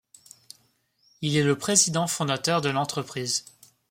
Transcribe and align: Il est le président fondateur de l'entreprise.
Il 1.21 1.37
est 1.37 1.43
le 1.43 1.55
président 1.55 2.07
fondateur 2.07 2.61
de 2.61 2.69
l'entreprise. 2.69 3.45